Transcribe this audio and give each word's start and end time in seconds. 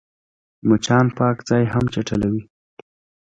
مچان 0.67 1.05
پاک 1.17 1.37
ځای 1.49 1.63
هم 1.73 1.85
چټلوي 1.93 2.41